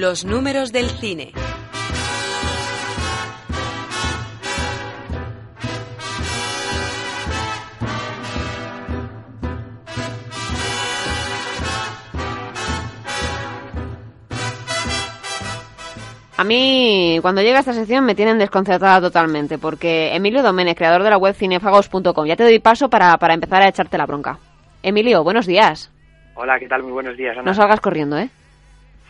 [0.00, 1.32] Los números del cine.
[16.38, 21.10] A mí, cuando llega esta sección, me tienen desconcertada totalmente, porque Emilio Domenech, creador de
[21.10, 24.38] la web cinefagos.com, ya te doy paso para, para empezar a echarte la bronca.
[24.82, 25.92] Emilio, buenos días.
[26.36, 26.84] Hola, ¿qué tal?
[26.84, 27.42] Muy buenos días, Ana.
[27.42, 28.30] No salgas corriendo, ¿eh?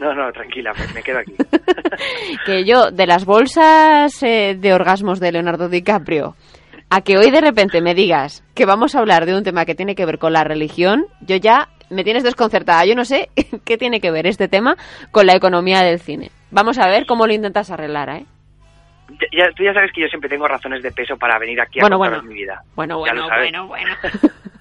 [0.01, 1.35] No, no, tranquila, me, me quedo aquí.
[2.47, 6.35] que yo, de las bolsas eh, de orgasmos de Leonardo DiCaprio,
[6.89, 9.75] a que hoy de repente me digas que vamos a hablar de un tema que
[9.75, 12.85] tiene que ver con la religión, yo ya me tienes desconcertada.
[12.87, 13.29] Yo no sé
[13.65, 14.77] qué tiene que ver este tema
[15.11, 16.31] con la economía del cine.
[16.51, 18.25] Vamos a ver cómo lo intentas arreglar, ¿eh?
[19.33, 21.83] Ya- tú ya sabes que yo siempre tengo razones de peso para venir aquí a
[21.83, 22.63] Bueno, mi vida.
[22.75, 23.91] Bueno, bueno, bueno, bueno.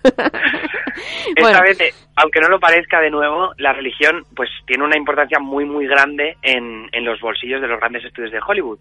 [1.36, 1.62] Esta Bueno.
[1.62, 5.66] vez, eh, aunque no lo parezca de nuevo, la religión pues tiene una importancia muy
[5.66, 8.80] muy grande en, en los bolsillos de los grandes estudios de Hollywood.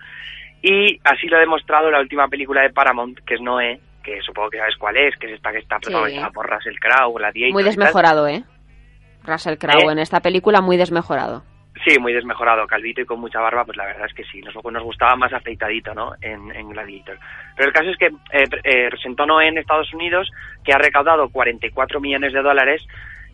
[0.62, 4.50] Y así lo ha demostrado la última película de Paramount, que es Noé, que supongo
[4.50, 7.62] que sabes cuál es, que es esta que está protagonizada por Russell Crowe, Gladiator Muy
[7.62, 8.42] desmejorado, ¿eh?
[9.24, 9.92] Russell Crowe ¿Eh?
[9.92, 11.44] en esta película muy desmejorado.
[11.84, 14.54] Sí, muy desmejorado, calvito y con mucha barba, pues la verdad es que sí, nos,
[14.54, 16.12] nos gustaba más afeitadito, ¿no?
[16.20, 17.18] En, Gladiator.
[17.56, 18.90] Pero el caso es que eh, eh,
[19.44, 20.28] en Estados Unidos,
[20.64, 22.84] que ha recaudado 44 millones de dólares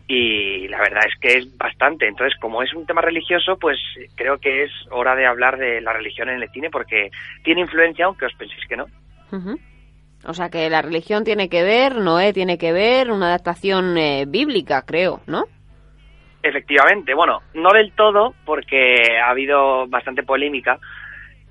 [0.07, 2.07] y la verdad es que es bastante.
[2.07, 3.79] Entonces, como es un tema religioso, pues
[4.15, 7.09] creo que es hora de hablar de la religión en el cine porque
[7.43, 8.85] tiene influencia, aunque os penséis que no.
[10.27, 14.25] O sea que la religión tiene que ver, Noé tiene que ver, una adaptación eh,
[14.27, 15.45] bíblica, creo, ¿no?
[16.45, 20.77] Efectivamente, bueno, no del todo, porque ha habido bastante polémica.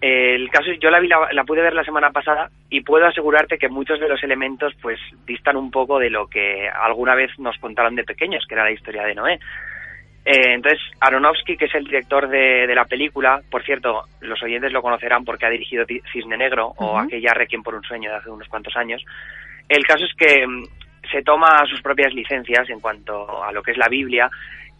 [0.01, 3.05] El caso es, yo la, vi, la, la pude ver la semana pasada y puedo
[3.05, 7.36] asegurarte que muchos de los elementos pues distan un poco de lo que alguna vez
[7.41, 9.41] nos contaron de pequeños, que era la historia de Noé.
[10.25, 14.73] Eh, entonces, Aronofsky, que es el director de, de la película, por cierto, los oyentes
[14.73, 18.30] lo conocerán porque ha dirigido Cisne Negro o aquella Requiem por un sueño de hace
[18.30, 19.05] unos cuantos años.
[19.69, 20.64] El caso es que mm,
[21.11, 24.30] se toma sus propias licencias en cuanto a lo que es la Biblia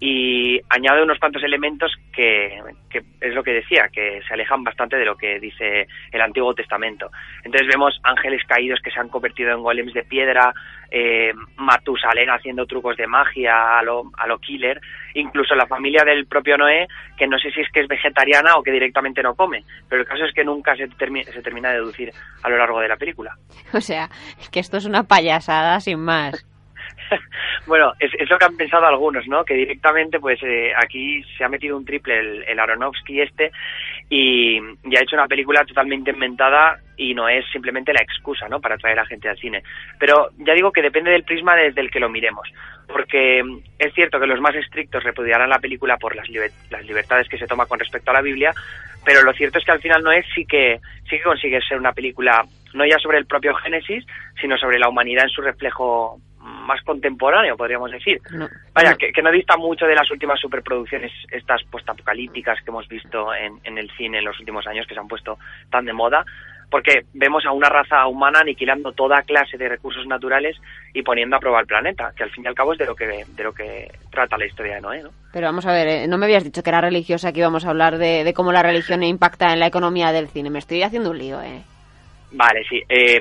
[0.01, 2.61] y añade unos cuantos elementos que,
[3.21, 7.11] es lo que decía, que se alejan bastante de lo que dice el Antiguo Testamento.
[7.43, 10.53] Entonces vemos ángeles caídos que se han convertido en golems de piedra,
[10.91, 14.81] eh, Matusalén haciendo trucos de magia a lo, a lo killer,
[15.15, 18.63] incluso la familia del propio Noé, que no sé si es que es vegetariana o
[18.63, 22.13] que directamente no come, pero el caso es que nunca se, se termina de deducir
[22.43, 23.37] a lo largo de la película.
[23.75, 24.09] O sea,
[24.53, 26.47] que esto es una payasada sin más.
[27.67, 29.45] Bueno, es, lo que han pensado algunos, ¿no?
[29.45, 33.53] Que directamente, pues eh, aquí se ha metido un triple el, el Aronofsky este
[34.11, 38.61] y, ha hecho una película totalmente inventada y no es simplemente la excusa, ¿no?
[38.61, 39.63] Para traer a gente al cine.
[39.99, 42.49] Pero ya digo que depende del prisma desde el que lo miremos,
[42.87, 43.43] porque
[43.79, 46.29] es cierto que los más estrictos repudiarán la película por las,
[46.71, 48.53] las libertades que se toma con respecto a la Biblia,
[49.05, 51.79] pero lo cierto es que al final no es sí que sí que consigue ser
[51.79, 52.45] una película
[52.75, 54.05] no ya sobre el propio Génesis,
[54.41, 56.19] sino sobre la humanidad en su reflejo
[56.65, 58.21] más contemporáneo, podríamos decir.
[58.33, 58.97] No, Vaya, no.
[58.97, 63.59] que, que no dista mucho de las últimas superproducciones, estas postapocalípticas que hemos visto en,
[63.65, 65.39] en el cine en los últimos años, que se han puesto
[65.71, 66.25] tan de moda,
[66.71, 70.57] porque vemos a una raza humana aniquilando toda clase de recursos naturales
[70.93, 72.97] y poniendo a prueba el planeta, que al fin y al cabo es de lo
[72.97, 75.11] que, de lo que trata la historia de Noé, ¿no?
[75.33, 77.71] Pero vamos a ver, eh, no me habías dicho que era religiosa, que íbamos a
[77.71, 80.51] hablar de, de cómo la religión impacta en la economía del cine.
[80.51, 81.63] Me estoy haciendo un lío, ¿eh?
[82.37, 82.83] Vale, sí.
[82.89, 83.21] Eh,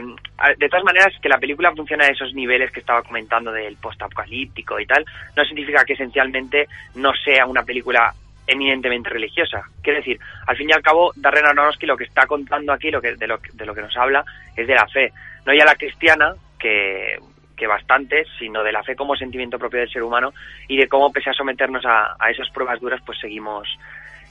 [0.58, 4.80] de todas maneras, que la película funciona a esos niveles que estaba comentando del postapocalíptico
[4.80, 8.12] y tal, no significa que esencialmente no sea una película
[8.48, 9.62] eminentemente religiosa.
[9.84, 13.02] Quiero decir, al fin y al cabo, Darren Aronofsky lo que está contando aquí, lo
[13.02, 14.26] que, de, lo, de lo que nos habla,
[14.56, 15.14] es de la fe.
[15.46, 17.20] No ya la cristiana, que,
[17.56, 20.34] que bastante, sino de la fe como sentimiento propio del ser humano
[20.68, 23.68] y de cómo, pese a someternos a, a esas pruebas duras, pues seguimos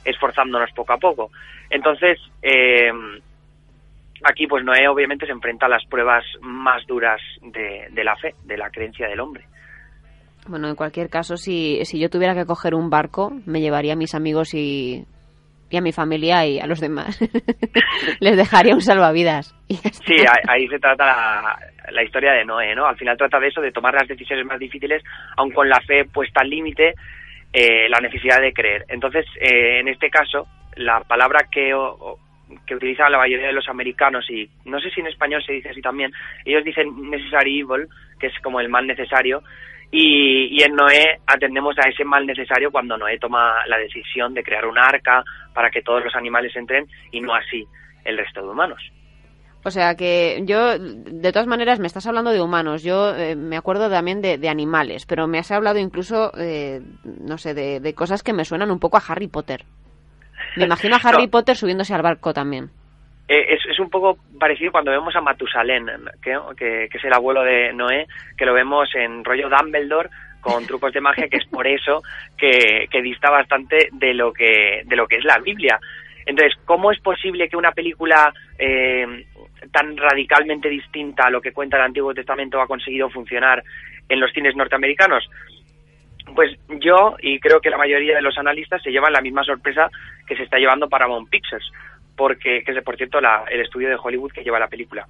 [0.03, 1.31] esforzándonos poco a poco.
[1.69, 2.91] Entonces, eh,
[4.23, 8.35] aquí pues Noé obviamente se enfrenta a las pruebas más duras de, de la fe,
[8.45, 9.45] de la creencia del hombre.
[10.47, 13.95] Bueno, en cualquier caso, si, si yo tuviera que coger un barco, me llevaría a
[13.95, 15.05] mis amigos y,
[15.69, 17.17] y a mi familia y a los demás.
[18.19, 19.55] Les dejaría un salvavidas.
[20.05, 21.59] Sí, ahí, ahí se trata la,
[21.91, 22.85] la historia de Noé, ¿no?
[22.85, 25.01] Al final trata de eso, de tomar las decisiones más difíciles,
[25.37, 26.93] aun con la fe puesta al límite,
[27.53, 28.85] eh, la necesidad de creer.
[28.89, 30.45] Entonces, eh, en este caso,
[30.75, 32.19] la palabra que, o-
[32.65, 35.69] que utilizan la mayoría de los americanos, y no sé si en español se dice
[35.69, 36.11] así también,
[36.45, 37.87] ellos dicen necessary evil,
[38.19, 39.43] que es como el mal necesario,
[39.95, 44.65] y, en Noé atendemos a ese mal necesario cuando Noé toma la decisión de crear
[44.65, 45.23] un arca
[45.53, 47.67] para que todos los animales entren y no así
[48.03, 48.81] el resto de humanos.
[49.63, 52.81] O sea que yo, de todas maneras, me estás hablando de humanos.
[52.81, 57.37] Yo eh, me acuerdo también de, de animales, pero me has hablado incluso, eh, no
[57.37, 59.63] sé, de cosas que me suenan un poco a Harry Potter.
[60.55, 62.69] Me imagino a Harry Potter subiéndose al barco también.
[63.27, 65.87] Eh, es, es, un poco parecido cuando vemos a Matusalén,
[66.21, 68.05] que, que, es el abuelo de Noé,
[68.37, 70.09] que lo vemos en rollo Dumbledore
[70.41, 72.03] con trucos de magia, que es por eso
[72.37, 75.79] que, que dista bastante de lo que, de lo que es la Biblia.
[76.25, 79.25] Entonces, ¿cómo es posible que una película eh,
[79.71, 83.63] tan radicalmente distinta a lo que cuenta el Antiguo Testamento ha conseguido funcionar
[84.09, 85.29] en los cines norteamericanos?
[86.35, 89.89] Pues yo y creo que la mayoría de los analistas se llevan la misma sorpresa
[90.25, 91.71] que se está llevando Paramount Pictures,
[92.15, 95.07] porque que es por cierto la, el estudio de Hollywood que lleva la película.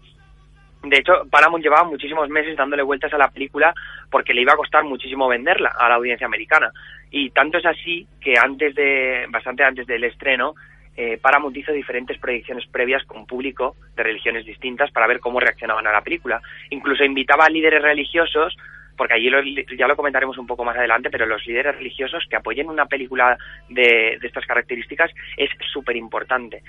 [0.83, 3.73] De hecho, Paramount llevaba muchísimos meses dándole vueltas a la película
[4.11, 6.71] porque le iba a costar muchísimo venderla a la audiencia americana.
[7.09, 10.55] Y tanto es así que antes de, bastante antes del estreno,
[10.97, 15.87] eh, Paramount hizo diferentes proyecciones previas con público de religiones distintas para ver cómo reaccionaban
[15.87, 16.41] a la película.
[16.69, 18.55] Incluso invitaba a líderes religiosos,
[18.95, 19.29] porque allí
[19.77, 23.37] ya lo comentaremos un poco más adelante, pero los líderes religiosos que apoyen una película
[23.69, 26.63] de, estas características es súper importante.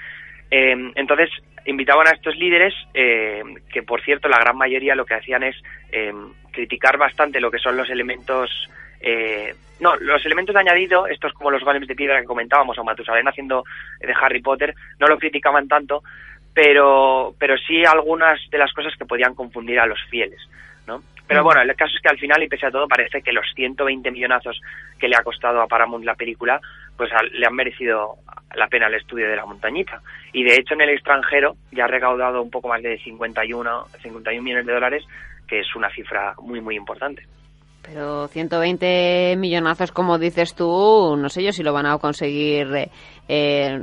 [0.50, 1.31] Eh, entonces,
[1.67, 3.43] invitaban a estos líderes, eh,
[3.73, 5.56] que por cierto la gran mayoría lo que hacían es
[6.53, 8.69] criticar bastante lo que son los elementos
[9.06, 12.85] eh, no, los elementos de añadido, estos como los golems de piedra que comentábamos, o
[12.85, 13.65] Matusalén haciendo
[14.00, 16.03] de Harry Potter, no lo criticaban tanto,
[16.55, 20.41] pero, pero sí algunas de las cosas que podían confundir a los fieles,
[20.87, 21.03] ¿no?
[21.26, 21.44] Pero mm.
[21.44, 24.11] bueno, el caso es que al final, y pese a todo, parece que los 120
[24.11, 24.61] millonazos
[24.99, 26.61] que le ha costado a Paramount la película,
[26.97, 28.17] pues le han merecido
[28.55, 30.00] la pena el estudio de la montañita.
[30.32, 34.43] Y de hecho, en el extranjero ya ha recaudado un poco más de 51, 51
[34.43, 35.05] millones de dólares,
[35.49, 37.23] que es una cifra muy, muy importante.
[37.82, 42.88] Pero 120 millonazos, como dices tú, no sé yo si lo van a conseguir
[43.29, 43.79] eh,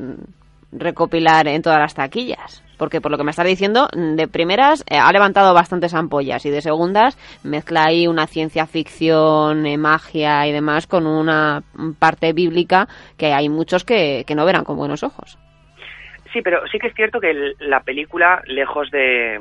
[0.71, 2.63] recopilar en todas las taquillas.
[2.81, 6.49] Porque por lo que me estás diciendo, de primeras eh, ha levantado bastantes ampollas y
[6.49, 11.61] de segundas mezcla ahí una ciencia ficción, eh, magia y demás con una
[11.99, 12.87] parte bíblica
[13.19, 15.37] que hay muchos que, no verán con buenos ojos.
[16.33, 19.39] Sí, pero sí que es cierto que la película, lejos de,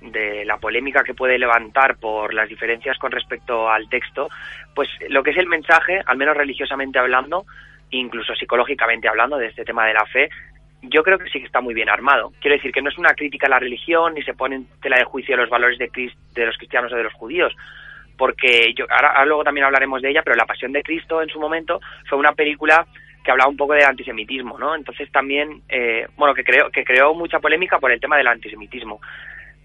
[0.00, 4.26] de la polémica que puede levantar por las diferencias con respecto al texto,
[4.74, 7.44] pues lo que es el mensaje, al menos religiosamente hablando,
[7.90, 10.28] incluso psicológicamente hablando de este tema de la fe,
[10.82, 12.32] yo creo que sí que está muy bien armado.
[12.40, 14.96] Quiero decir que no es una crítica a la religión ni se pone en tela
[14.96, 15.90] de juicio los valores de,
[16.34, 17.54] de los cristianos o de los judíos,
[18.16, 21.40] porque yo ahora, luego también hablaremos de ella, pero La Pasión de Cristo en su
[21.40, 22.86] momento fue una película
[23.24, 24.74] que hablaba un poco del antisemitismo, ¿no?
[24.74, 29.00] Entonces también, eh, bueno, que creó, que creó mucha polémica por el tema del antisemitismo.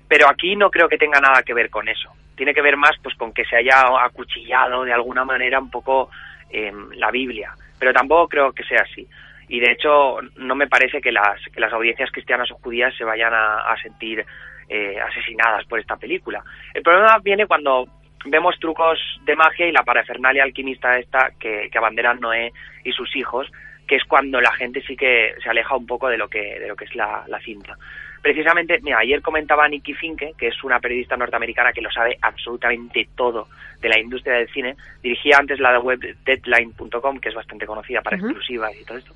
[0.07, 2.11] Pero aquí no creo que tenga nada que ver con eso.
[2.35, 6.09] Tiene que ver más pues con que se haya acuchillado de alguna manera un poco
[6.49, 7.53] em, la Biblia.
[7.79, 9.07] Pero tampoco creo que sea así.
[9.47, 13.03] Y de hecho no me parece que las, que las audiencias cristianas o judías se
[13.03, 14.25] vayan a, sentir
[14.69, 16.43] eh, asesinadas por esta película.
[16.73, 17.87] El problema viene cuando
[18.25, 22.51] vemos trucos de magia y la parafernalia alquimista esta que, que abanderan Noé
[22.83, 23.51] y sus hijos,
[23.87, 26.67] que es cuando la gente sí que se aleja un poco de lo que, de
[26.67, 27.77] lo que es la, la cinta
[28.25, 33.07] precisamente, mira, ayer comentaba Nikki Finke, que es una periodista norteamericana que lo sabe absolutamente
[33.15, 33.47] todo
[33.79, 38.17] de la industria del cine, dirigía antes la web deadline.com, que es bastante conocida para
[38.17, 39.13] exclusivas y todo esto,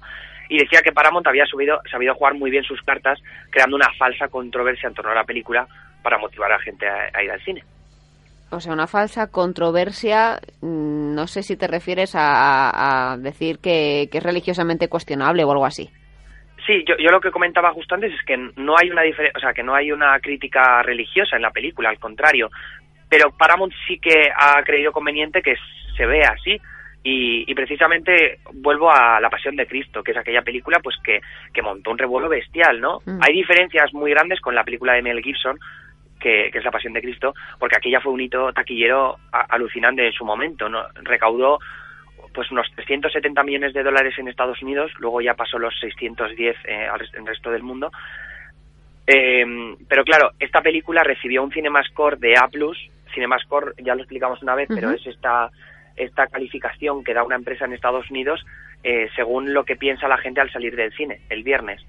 [0.48, 3.20] y decía que Paramount había subido, sabido jugar muy bien sus cartas,
[3.50, 5.68] creando una falsa controversia en torno a la película
[6.04, 7.64] para motivar a la gente a, ir al cine.
[8.52, 14.24] O sea, una falsa controversia, mm, no sé si te refieres a, decir que es
[14.24, 15.90] religiosamente cuestionable o algo así.
[16.70, 19.54] Sí, yo, yo lo que comentaba justo antes es que no hay una o sea,
[19.54, 22.52] que no hay una crítica religiosa en la película, al contrario.
[23.10, 25.56] Pero Paramount sí que ha creído conveniente que
[25.98, 26.62] se vea así.
[27.02, 31.22] Y, precisamente vuelvo a La Pasión de Cristo, que es aquella película pues que,
[31.52, 33.00] que montó un revuelo bestial, ¿no?
[33.04, 33.20] Mm.
[33.22, 35.58] Hay diferencias muy grandes con la película de Mel Gibson,
[36.20, 40.14] que, que, es La Pasión de Cristo, porque aquella fue un hito taquillero alucinante en
[40.14, 40.84] su momento, ¿no?
[41.02, 41.58] Recaudó
[42.34, 46.88] pues unos 370 millones de dólares en Estados Unidos, luego ya pasó los 610 eh,
[46.88, 47.92] al el resto del mundo.
[49.08, 49.46] Eh,
[49.88, 52.50] pero claro, esta película recibió un CinemaScore de A+,
[53.14, 55.50] CinemaScore ya lo explicamos una vez, pero es esta,
[55.96, 58.46] esta calificación que da una empresa en Estados Unidos
[58.84, 61.82] eh, según lo que piensa la gente al salir del cine, el viernes.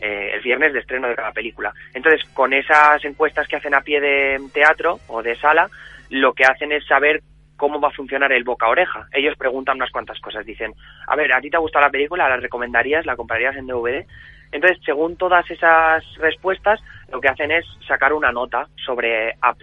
[0.00, 1.72] Eh, el viernes de estreno de cada película.
[1.94, 5.70] Entonces, con esas encuestas que hacen a pie de teatro o de sala,
[6.10, 7.22] lo que hacen es saber
[7.56, 9.08] cómo va a funcionar el boca oreja.
[9.12, 10.44] Ellos preguntan unas cuantas cosas.
[10.44, 10.74] Dicen,
[11.06, 12.28] a ver, ¿a ti te ha gustado la película?
[12.28, 13.06] ¿La recomendarías?
[13.06, 14.04] ¿La comprarías en DVD?
[14.52, 16.80] Entonces, según todas esas respuestas,
[17.10, 19.54] lo que hacen es sacar una nota sobre A+.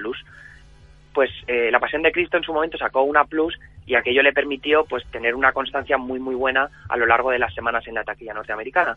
[1.14, 4.34] Pues eh, La Pasión de Cristo en su momento sacó una Plus y aquello le
[4.34, 7.96] permitió pues tener una constancia muy muy buena a lo largo de las semanas en
[7.96, 8.96] la taquilla norteamericana.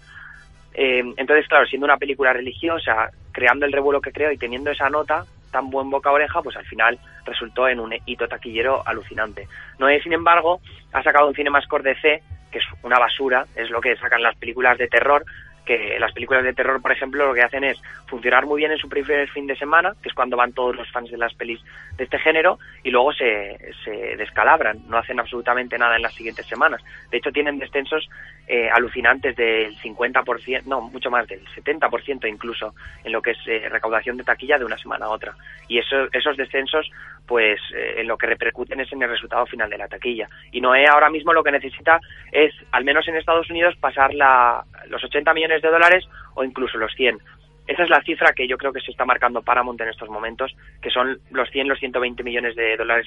[0.75, 4.91] Eh, entonces, claro, siendo una película religiosa, creando el revuelo que creo y teniendo esa
[4.91, 5.25] nota,
[5.55, 9.47] tan buen boca oreja, pues al final resultó en un hito taquillero alucinante.
[9.79, 10.61] Noé, sin embargo,
[10.93, 14.37] ha sacado un CinemaScore de C, que es una basura, es lo que sacan las
[14.37, 15.25] películas de terror,
[15.65, 18.79] que las películas de terror, por ejemplo, lo que hacen es funcionar muy bien en
[18.79, 21.61] su primer fin de semana, que es cuando van todos los fans de las pelis
[21.97, 26.47] de este género, y luego se, se descalabran, no hacen absolutamente nada en las siguientes
[26.47, 26.83] semanas.
[27.11, 28.09] De hecho, tienen descensos
[28.47, 33.69] eh, alucinantes del 50%, no, mucho más del 70% incluso, en lo que es eh,
[33.71, 35.35] recaudación de taquilla de una semana a otra.
[35.69, 36.91] Y eso, esos descensos,
[37.27, 40.29] pues, eh, en lo que repercuten es en el resultado final de la taquilla.
[40.53, 42.01] Y Noé ahora mismo lo que necesita
[42.31, 46.05] es, al menos en Estados Unidos, pasar la, los 80 millones de dólares
[46.35, 47.19] o incluso los 100.
[47.67, 50.55] Esa es la cifra que yo creo que se está marcando Paramount en estos momentos,
[50.83, 53.07] que son los 100, los 120 millones de dólares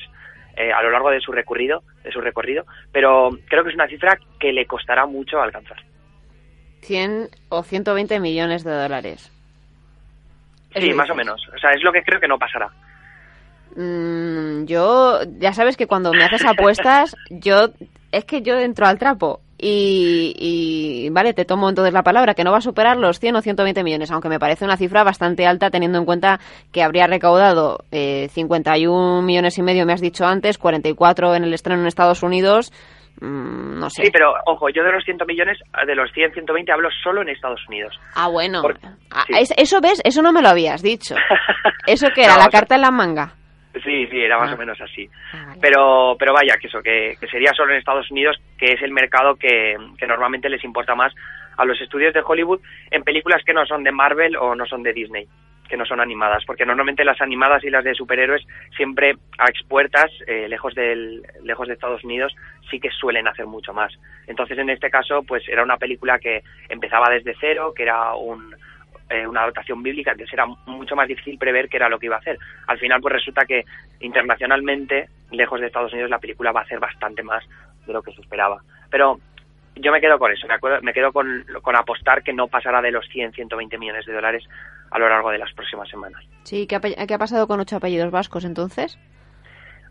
[0.56, 3.88] eh, a lo largo de su recorrido, de su recorrido, pero creo que es una
[3.88, 5.78] cifra que le costará mucho alcanzar.
[6.82, 9.32] 100 o 120 millones de dólares.
[10.76, 11.42] Sí, más o menos.
[11.56, 12.70] O sea, es lo que creo que no pasará.
[13.78, 17.68] Mm, yo, ya sabes que cuando me haces apuestas, yo
[18.12, 22.52] es que yo entro al trapo y, vale, te tomo entonces la palabra, que no
[22.52, 25.70] va a superar los 100 o 120 millones, aunque me parece una cifra bastante alta
[25.70, 26.40] teniendo en cuenta
[26.72, 31.54] que habría recaudado eh, 51 millones y medio, me has dicho antes, 44 en el
[31.54, 32.72] estreno en Estados Unidos.
[33.22, 34.06] Mm, no sé.
[34.06, 37.30] Sí, pero ojo, yo de los 100 millones, de los 100, 120 hablo solo en
[37.30, 38.00] Estados Unidos.
[38.16, 38.62] Ah, bueno.
[39.12, 41.16] Ah, eso ves, eso no me lo habías dicho.
[41.88, 42.38] ¿Eso que era?
[42.38, 43.37] ¿La carta en la manga?
[43.84, 44.58] Sí, sí, era más o ah.
[44.58, 45.10] menos así.
[45.34, 48.92] Ah, pero, pero vaya, que eso, que, sería solo en Estados Unidos, que es el
[48.92, 49.76] mercado que,
[50.08, 51.14] normalmente les importa más
[51.58, 54.84] a los estudios de Hollywood en películas que no son de Marvel o no son
[54.84, 55.28] de Disney
[55.68, 58.42] que no son animadas, porque normalmente las animadas y las de superhéroes
[58.78, 62.34] siempre a expuertas, eh, lejos del, lejos de Estados Unidos,
[62.72, 63.94] sí que suelen hacer mucho más.
[64.28, 68.56] Entonces, en este caso, pues era una película que empezaba desde cero, que era un,
[69.10, 72.16] eh, una adaptación bíblica, entonces era mucho más difícil prever qué era lo que iba
[72.16, 72.38] a hacer.
[72.68, 73.64] Al final, pues resulta que
[74.02, 77.44] internacionalmente, lejos de Estados Unidos, la película va a hacer bastante más
[77.86, 78.62] de lo que se esperaba.
[78.90, 79.20] Pero
[79.76, 82.92] yo me quedo con eso, me, me quedo con, con, apostar que no pasará de
[82.92, 84.44] los 100, 120 millones de dólares
[84.92, 86.24] a lo largo de las próximas semanas.
[86.44, 89.00] Sí, ¿qué ha, qué ha pasado con ocho apellidos vascos entonces?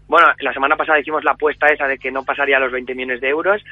[0.08, 3.20] Bueno, la semana pasada hicimos la apuesta esa de que no pasaría los 20 millones
[3.20, 3.62] de euros,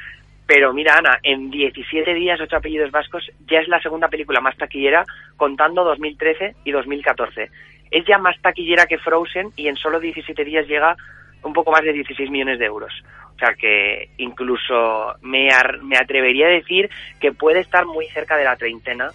[0.47, 4.55] pero mira, Ana, en 17 días, ocho apellidos vascos, ya es la segunda película más
[4.57, 5.03] taquillera,
[5.37, 7.49] contando 2013 y 2014.
[7.89, 10.95] Es ya más taquillera que Frozen y en solo 17 días llega
[11.43, 12.93] un poco más de 16 millones de euros.
[13.35, 15.49] O sea que incluso me,
[15.83, 19.09] me atrevería a decir que puede estar muy cerca de la treintena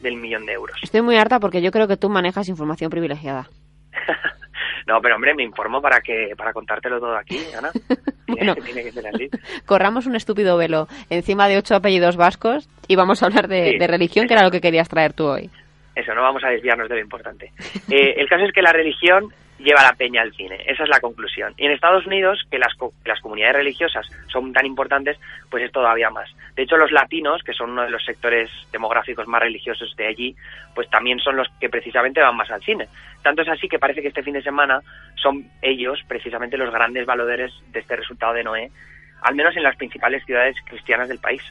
[0.00, 0.76] del millón de euros.
[0.82, 3.48] Estoy muy harta porque yo creo que tú manejas información privilegiada.
[4.86, 7.70] No, pero hombre, me informo para que para contártelo todo aquí, Ana.
[8.26, 9.30] bueno, tiene que ser así.
[9.66, 14.26] Corramos un estúpido velo encima de ocho apellidos vascos y vamos a hablar de, religión,
[14.26, 15.50] que era lo que querías traer tú hoy.
[15.94, 17.52] Eso, no vamos a desviarnos de lo importante.
[17.90, 20.58] Eh, el caso es que la religión lleva la peña al cine.
[20.66, 21.54] Esa es la conclusión.
[21.56, 22.72] Y en Estados Unidos, que las,
[23.04, 25.18] las comunidades religiosas son tan importantes,
[25.50, 26.28] pues es todavía más.
[26.54, 30.36] De hecho, los latinos, que son uno de los sectores demográficos más religiosos de allí,
[30.74, 32.88] pues también son los que precisamente van más al cine.
[33.22, 34.80] Tanto es así que parece que este fin de semana
[35.14, 38.70] son ellos precisamente los grandes valores de este resultado de Noé,
[39.22, 41.42] al menos en las principales ciudades cristianas del país.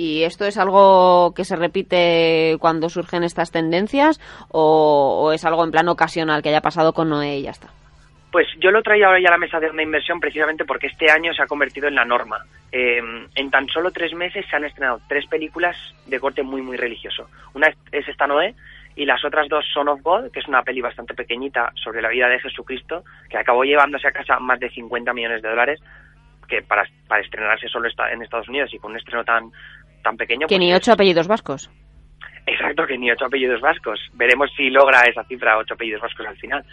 [0.00, 4.18] ¿Y esto es algo que se repite cuando surgen estas tendencias
[4.50, 7.68] o, es algo en plan ocasional que haya pasado con Noé y ya está?
[8.32, 11.10] Pues yo lo traía ahora ya a la mesa de una inversión precisamente porque este
[11.10, 12.46] año se ha convertido en la norma.
[12.72, 15.76] Em, en tan solo tres meses se han estrenado tres películas
[16.06, 17.28] de corte muy, muy religioso.
[17.52, 18.54] Una es esta Noé
[18.96, 22.08] y las otras dos Son of God, que es una peli bastante pequeñita sobre la
[22.08, 25.78] vida de Jesucristo, que acabó llevándose a casa más de 50 millones de dólares,
[26.48, 29.52] que para, para estrenarse solo está en Estados Unidos y con un estreno tan,
[30.02, 30.46] tan pequeño.
[30.46, 31.70] Que pues ni ocho apellidos vascos.
[32.46, 34.00] Exacto, que ni ocho apellidos vascos.
[34.14, 36.64] Veremos si logra esa cifra, ocho apellidos vascos al final.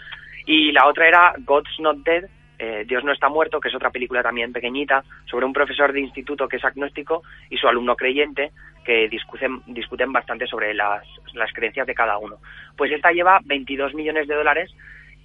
[0.46, 2.24] Y la otra era God's Not Dead,
[2.58, 6.00] eh, Dios no está muerto, que es otra película también pequeñita, sobre un profesor de
[6.00, 8.50] instituto que es agnóstico y su alumno creyente,
[8.84, 11.04] que discuten, discuten bastante sobre las,
[11.34, 12.38] las creencias de cada uno.
[12.76, 14.74] Pues esta lleva 22 millones de dólares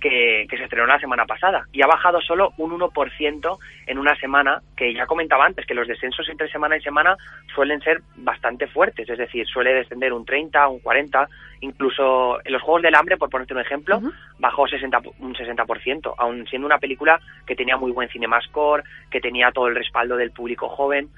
[0.04, 1.66] que, se estrenó la semana pasada.
[1.72, 3.58] Y ha bajado solo un 1%
[3.88, 7.16] en una semana, que ya comentaba antes que los descensos entre semana y semana
[7.56, 11.28] suelen ser bastante fuertes, es decir, suele descender un 30, un 40,
[11.62, 14.02] incluso en los Juegos del Hambre, por ponerte un ejemplo,
[14.40, 19.52] bajó 60, un 60%, aun siendo una película que tenía muy buen cinemascore, que tenía
[19.52, 21.10] todo el respaldo del público joven.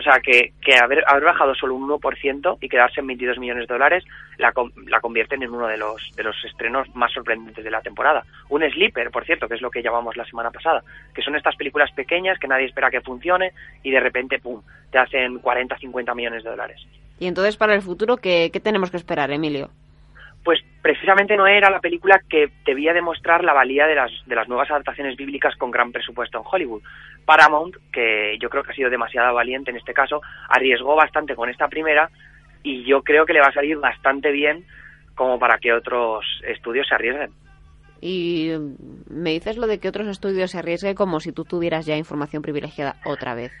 [0.00, 3.68] O sea, que, que haber, haber bajado solo un 1% y quedarse en 22 millones
[3.68, 4.02] de dólares
[4.38, 4.50] la,
[4.86, 8.24] la convierten en uno de los, de los estrenos más sorprendentes de la temporada.
[8.48, 10.82] Un sleeper, por cierto, que es lo que llamamos la semana pasada,
[11.14, 13.52] que son estas películas pequeñas que nadie espera que funcione
[13.82, 16.80] y de repente, ¡pum!, te hacen 40, 50 millones de dólares.
[17.18, 19.68] Y entonces, para el futuro, ¿qué, qué tenemos que esperar, Emilio?
[20.42, 24.48] Pues precisamente no era la película que debía demostrar la valía de las, de las
[24.48, 26.82] nuevas adaptaciones bíblicas con gran presupuesto en Hollywood.
[27.24, 31.50] Paramount, que yo creo que ha sido demasiado valiente en este caso, arriesgó bastante con
[31.50, 32.10] esta primera
[32.62, 34.64] y yo creo que le va a salir bastante bien
[35.14, 37.30] como para que otros estudios se arriesguen.
[38.00, 38.52] Y
[39.10, 42.42] me dices lo de que otros estudios se arriesguen como si tú tuvieras ya información
[42.42, 43.52] privilegiada otra vez.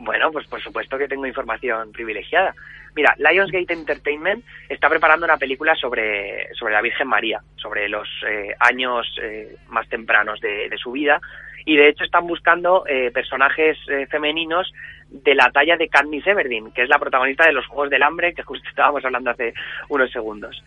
[0.00, 2.54] Bueno, pues por supuesto que tengo información privilegiada.
[2.96, 8.54] Mira, Lionsgate Entertainment está preparando una película sobre, sobre la Virgen María, sobre los eh,
[8.58, 11.20] años eh, más tempranos de, su vida,
[11.66, 13.76] y de hecho están buscando eh, personajes
[14.10, 14.72] femeninos
[15.10, 18.32] de la talla de Katniss Everdeen, que es la protagonista de los Juegos del Hambre,
[18.32, 19.52] que justo estábamos hablando hace
[19.90, 20.64] unos segundos.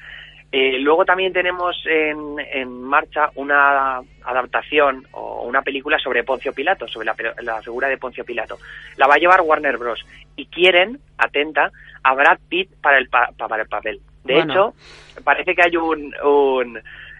[0.55, 6.87] Eh, luego también tenemos en, en, marcha una adaptación o una película sobre Poncio Pilato,
[6.87, 8.59] sobre la, figura de Poncio Pilato.
[8.97, 10.05] La va a llevar Warner Bros.
[10.35, 11.71] Y quieren, atenta,
[12.03, 13.99] a Brad Pitt para el, para el papel.
[14.23, 14.75] De hecho,
[15.23, 16.79] parece que hay un, un,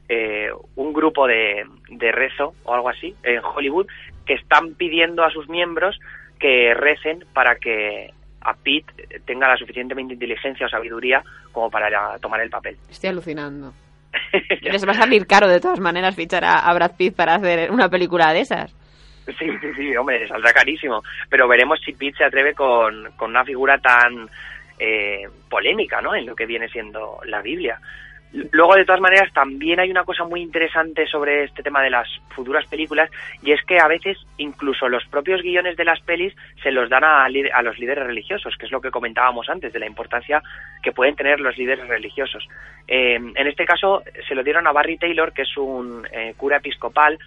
[0.10, 3.88] eh, un grupo de, de rezo o algo así en Hollywood
[4.28, 6.00] que están pidiendo a sus miembros
[6.40, 8.14] que recen para que
[8.44, 11.22] a Pete tenga la suficientemente inteligencia o sabiduría
[11.52, 12.78] como para tomar el papel.
[12.90, 13.74] Estoy alucinando.
[14.62, 17.90] Les va a salir caro de todas maneras fichar a, Brad Pitt para hacer una
[17.90, 18.76] película de esas.
[19.26, 21.02] Sí, sí, sí, hombre, saldrá carísimo.
[21.30, 24.30] Pero veremos si Pitt se atreve con, con una figura tan
[24.80, 26.14] eh, polémica, ¿no?
[26.14, 27.80] En lo que viene siendo la Biblia.
[28.52, 32.08] Luego, de todas maneras, también hay una cosa muy interesante sobre este tema de las
[32.30, 33.12] futuras películas
[33.44, 37.04] y es que a veces incluso los propios guiones de las pelis se los dan
[37.04, 40.42] a, a, los líderes religiosos, que es lo que comentábamos antes de la importancia
[40.82, 42.48] que pueden tener los líderes religiosos.
[42.88, 46.58] Eh, en este caso se lo dieron a Barry Taylor, que es un eh, cura
[46.58, 47.20] episcopal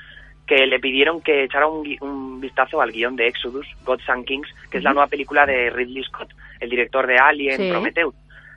[0.45, 4.79] que le pidieron que echara un, vistazo al guion de Exodus, Gods and Kings, que
[4.79, 8.15] es la nueva película de Ridley Scott, el director de Alien, Prometheus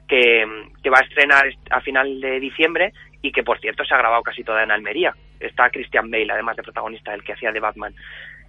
[0.09, 0.43] que,
[0.89, 4.43] va a estrenar a final de diciembre y que, por cierto, se ha grabado casi
[4.43, 5.15] toda en Almería.
[5.39, 7.93] Está Christian Bale, además de protagonista, el que hacía de Batman,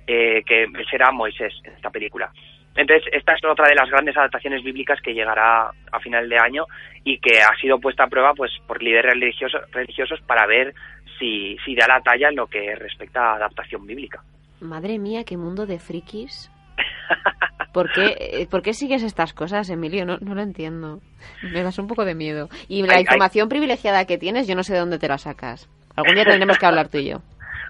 [0.06, 2.32] eh, que será Moisés en esta película.
[2.76, 6.64] Entonces, esta es otra de las grandes adaptaciones bíblicas que llegará a final de año
[7.04, 10.72] y que ha sido puesta a prueba pues por líderes religiosos, religiosos para ver
[11.18, 14.22] si, si da la talla en lo que respecta a adaptación bíblica.
[14.60, 16.50] Madre mía, qué mundo de frikis.
[17.72, 20.04] ¿Por qué, eh, ¿Por qué sigues estas cosas, Emilio?
[20.04, 21.00] No, no lo entiendo.
[21.42, 22.48] Me das un poco de miedo.
[22.68, 25.68] Y la información privilegiada que tienes, yo no sé de dónde te la sacas.
[25.94, 27.22] Algún día tendremos que hablar tú y yo.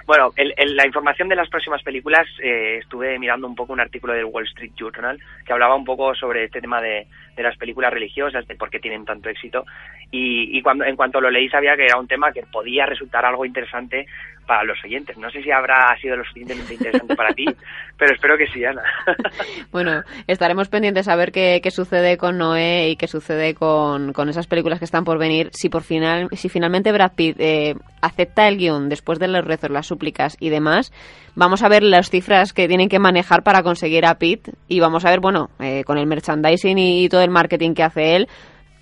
[0.06, 4.24] Bueno, la información de las próximas películas, eh, estuve mirando un poco un artículo del
[4.24, 8.46] Wall Street Journal que hablaba un poco sobre este tema de, de las películas religiosas,
[8.46, 9.64] de por qué tienen tanto éxito.
[10.10, 13.24] Y, y, cuando en cuanto lo leí sabía que era un tema que podía resultar
[13.24, 14.06] algo interesante
[14.50, 15.16] para los oyentes.
[15.16, 17.44] No sé si habrá sido lo suficientemente interesante para ti,
[17.96, 18.82] pero espero que sí, Ana.
[19.70, 24.28] bueno, estaremos pendientes a ver qué, qué sucede con Noé y qué sucede con, con,
[24.28, 25.50] esas películas que están por venir.
[25.52, 29.70] Si por final, si finalmente Brad Pitt eh, acepta el guion después de los rezos,
[29.70, 30.90] las súplicas y demás,
[31.34, 35.04] vamos a ver las cifras que tienen que manejar para conseguir a Pitt y vamos
[35.04, 38.28] a ver, bueno, eh, con el merchandising y todo el marketing que hace él,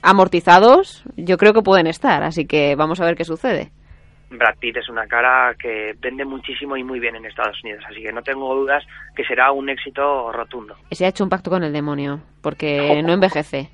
[0.02, 2.22] amortizados, yo creo que pueden estar.
[2.22, 3.72] Así que vamos a ver qué sucede.
[4.30, 8.02] Brad Pitt es una cara que vende muchísimo y muy bien en Estados Unidos, así
[8.02, 8.84] que no tengo dudas
[9.16, 10.76] que será un éxito rotundo.
[10.90, 13.70] Se ha hecho un pacto con el demonio, porque no envejece.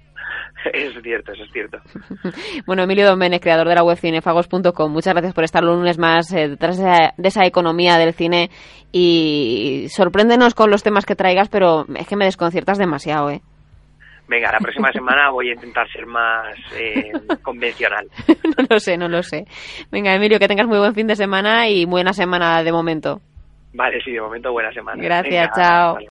[0.73, 1.79] Eso es cierto, eso es cierto.
[2.67, 6.33] bueno, Emilio Domenech, creador de la web cinefagos.com, muchas gracias por estar un lunes más
[6.33, 8.51] eh, detrás de esa, economía del cine
[8.93, 13.41] y sorpréndenos con los temas que traigas, pero es que me desconciertas demasiado, ¿eh?
[14.27, 17.13] Venga, la próxima semana voy a intentar ser más eh,
[17.43, 18.07] convencional.
[18.57, 19.45] no lo sé, no lo sé.
[19.91, 23.21] Venga, Emilio, que tengas muy buen fin de semana y buena semana de momento.
[23.75, 25.03] Vale, sí, de momento buena semana.
[25.03, 25.99] Gracias, chao.